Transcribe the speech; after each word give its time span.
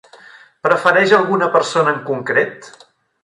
Prefereix 0.67 1.13
alguna 1.17 1.51
persona 1.57 1.95
en 1.97 2.01
concret? 2.09 2.71